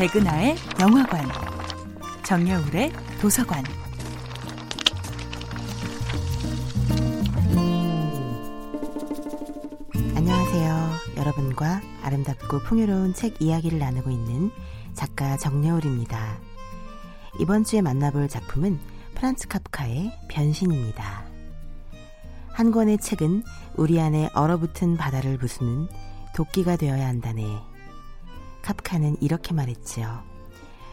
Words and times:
백은하의 0.00 0.56
영화관, 0.80 1.28
정여울의 2.24 2.90
도서관. 3.20 3.62
안녕하세요. 10.16 10.90
여러분과 11.18 11.82
아름답고 12.02 12.60
풍요로운 12.60 13.12
책 13.12 13.42
이야기를 13.42 13.78
나누고 13.78 14.10
있는 14.10 14.50
작가 14.94 15.36
정여울입니다. 15.36 16.38
이번 17.38 17.64
주에 17.64 17.82
만나볼 17.82 18.30
작품은 18.30 18.80
프란츠 19.16 19.48
카프카의 19.48 20.12
변신입니다. 20.30 21.26
한 22.54 22.70
권의 22.70 22.96
책은 22.96 23.44
우리 23.76 24.00
안에 24.00 24.30
얼어붙은 24.32 24.96
바다를 24.96 25.36
부수는 25.36 25.88
도끼가 26.34 26.76
되어야 26.76 27.06
한다네. 27.06 27.69
카프카는 28.62 29.16
이렇게 29.20 29.54
말했지요. 29.54 30.22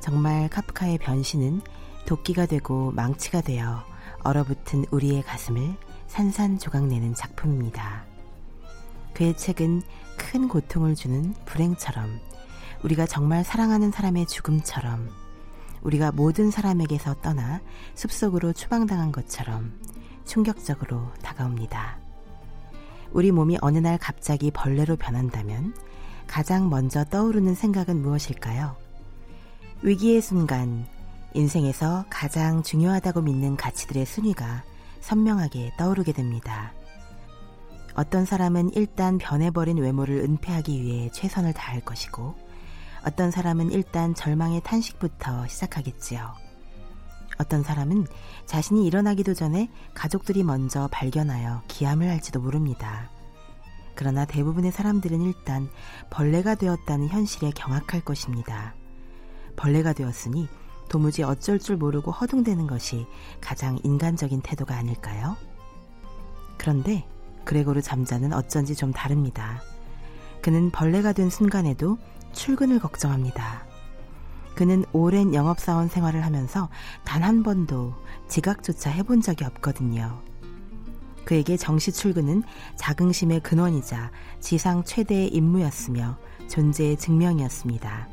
정말 0.00 0.48
카프카의 0.48 0.98
변신은 0.98 1.60
도끼가 2.06 2.46
되고 2.46 2.92
망치가 2.92 3.40
되어 3.40 3.84
얼어붙은 4.22 4.86
우리의 4.90 5.22
가슴을 5.22 5.74
산산조각내는 6.06 7.14
작품입니다. 7.14 8.04
그의 9.14 9.36
책은 9.36 9.82
큰 10.16 10.48
고통을 10.48 10.94
주는 10.94 11.34
불행처럼 11.44 12.20
우리가 12.82 13.06
정말 13.06 13.44
사랑하는 13.44 13.90
사람의 13.90 14.26
죽음처럼 14.26 15.10
우리가 15.82 16.12
모든 16.12 16.50
사람에게서 16.50 17.14
떠나 17.20 17.60
숲속으로 17.94 18.52
추방당한 18.52 19.12
것처럼 19.12 19.78
충격적으로 20.24 21.12
다가옵니다. 21.22 21.98
우리 23.12 23.32
몸이 23.32 23.58
어느 23.60 23.78
날 23.78 23.98
갑자기 23.98 24.50
벌레로 24.50 24.96
변한다면 24.96 25.74
가장 26.28 26.68
먼저 26.68 27.04
떠오르는 27.04 27.54
생각은 27.54 28.00
무엇일까요? 28.00 28.76
위기의 29.82 30.20
순간, 30.20 30.86
인생에서 31.34 32.04
가장 32.10 32.62
중요하다고 32.62 33.22
믿는 33.22 33.56
가치들의 33.56 34.06
순위가 34.06 34.62
선명하게 35.00 35.72
떠오르게 35.78 36.12
됩니다. 36.12 36.72
어떤 37.94 38.24
사람은 38.24 38.74
일단 38.74 39.18
변해버린 39.18 39.78
외모를 39.78 40.18
은폐하기 40.18 40.80
위해 40.82 41.10
최선을 41.10 41.54
다할 41.54 41.80
것이고, 41.80 42.36
어떤 43.04 43.30
사람은 43.30 43.72
일단 43.72 44.14
절망의 44.14 44.60
탄식부터 44.62 45.48
시작하겠지요. 45.48 46.34
어떤 47.38 47.62
사람은 47.62 48.06
자신이 48.46 48.86
일어나기도 48.86 49.34
전에 49.34 49.70
가족들이 49.94 50.42
먼저 50.42 50.88
발견하여 50.92 51.62
기함을 51.68 52.08
할지도 52.08 52.40
모릅니다. 52.40 53.10
그러나 53.98 54.24
대부분의 54.24 54.70
사람들은 54.70 55.22
일단 55.22 55.68
벌레가 56.08 56.54
되었다는 56.54 57.08
현실에 57.08 57.50
경악할 57.50 58.02
것입니다. 58.02 58.76
벌레가 59.56 59.92
되었으니 59.92 60.46
도무지 60.88 61.24
어쩔 61.24 61.58
줄 61.58 61.76
모르고 61.76 62.12
허둥대는 62.12 62.68
것이 62.68 63.08
가장 63.40 63.76
인간적인 63.82 64.40
태도가 64.42 64.76
아닐까요? 64.76 65.36
그런데 66.58 67.08
그레고르 67.44 67.82
잠자는 67.82 68.32
어쩐지 68.32 68.76
좀 68.76 68.92
다릅니다. 68.92 69.60
그는 70.42 70.70
벌레가 70.70 71.12
된 71.12 71.28
순간에도 71.28 71.98
출근을 72.32 72.78
걱정합니다. 72.78 73.66
그는 74.54 74.84
오랜 74.92 75.34
영업사원 75.34 75.88
생활을 75.88 76.24
하면서 76.24 76.68
단 77.04 77.24
한 77.24 77.42
번도 77.42 77.94
지각조차 78.28 78.90
해본 78.90 79.22
적이 79.22 79.46
없거든요. 79.46 80.22
그에게 81.28 81.58
정시 81.58 81.92
출근은 81.92 82.42
자긍심의 82.76 83.40
근원이자 83.40 84.10
지상 84.40 84.82
최대의 84.82 85.28
임무였으며 85.28 86.16
존재의 86.48 86.96
증명이었습니다. 86.96 88.08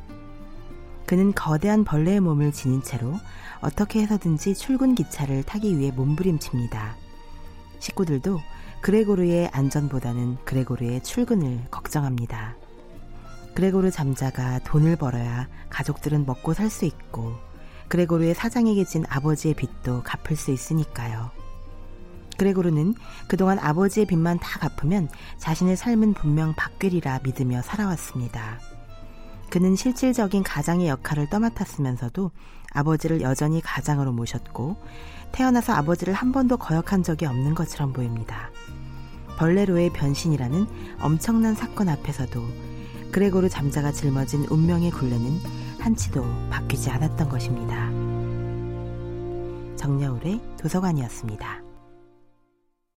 그는 1.05 1.33
거대한 1.33 1.85
벌레의 1.85 2.19
몸을 2.19 2.51
지닌 2.51 2.83
채로 2.83 3.17
어떻게 3.61 4.01
해서든지 4.01 4.55
출근 4.55 4.95
기차를 4.95 5.43
타기 5.43 5.77
위해 5.77 5.91
몸부림칩니다. 5.91 6.97
식구들도 7.79 8.41
그레고르의 8.81 9.47
안전보다는 9.53 10.35
그레고르의 10.43 11.01
출근을 11.01 11.63
걱정합니다. 11.71 12.57
그레고르 13.53 13.91
잠자가 13.91 14.59
돈을 14.65 14.97
벌어야 14.97 15.47
가족들은 15.69 16.25
먹고 16.25 16.53
살 16.53 16.69
수 16.69 16.83
있고 16.83 17.31
그레고르의 17.87 18.33
사장에게 18.33 18.83
진 18.83 19.05
아버지의 19.07 19.53
빚도 19.53 20.03
갚을 20.03 20.35
수 20.35 20.51
있으니까요. 20.51 21.44
그레고르는 22.37 22.95
그동안 23.27 23.59
아버지의 23.59 24.05
빚만 24.05 24.39
다 24.39 24.59
갚으면 24.59 25.09
자신의 25.37 25.77
삶은 25.77 26.13
분명 26.13 26.53
바뀌리라 26.55 27.19
믿으며 27.23 27.61
살아왔습니다. 27.61 28.59
그는 29.49 29.75
실질적인 29.75 30.43
가장의 30.43 30.87
역할을 30.87 31.29
떠맡았으면서도 31.29 32.31
아버지를 32.71 33.21
여전히 33.21 33.61
가장으로 33.61 34.11
모셨고 34.11 34.75
태어나서 35.31 35.73
아버지를 35.73 36.13
한 36.13 36.31
번도 36.31 36.57
거역한 36.57 37.03
적이 37.03 37.25
없는 37.27 37.55
것처럼 37.55 37.93
보입니다. 37.93 38.49
벌레로의 39.37 39.91
변신이라는 39.91 40.67
엄청난 40.99 41.55
사건 41.55 41.89
앞에서도 41.89 42.41
그레고르 43.11 43.49
잠자가 43.49 43.91
짊어진 43.91 44.45
운명의 44.49 44.91
굴레는 44.91 45.39
한치도 45.79 46.49
바뀌지 46.49 46.89
않았던 46.89 47.29
것입니다. 47.29 47.89
정여울의 49.77 50.41
도서관이었습니다. 50.57 51.64